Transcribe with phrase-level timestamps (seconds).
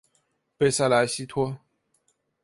[0.57, 1.59] 贝塞莱西托。